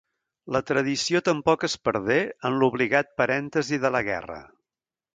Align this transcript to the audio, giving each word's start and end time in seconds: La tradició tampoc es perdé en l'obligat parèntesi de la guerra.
La 0.55 0.61
tradició 0.69 1.21
tampoc 1.27 1.67
es 1.69 1.77
perdé 1.89 2.19
en 2.51 2.59
l'obligat 2.65 3.15
parèntesi 3.23 3.83
de 3.87 3.97
la 3.99 4.07
guerra. 4.13 4.43